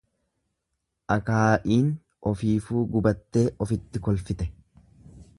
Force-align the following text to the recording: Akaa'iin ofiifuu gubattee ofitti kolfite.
Akaa'iin 1.15 1.91
ofiifuu 2.31 2.81
gubattee 2.95 3.43
ofitti 3.67 4.01
kolfite. 4.09 4.49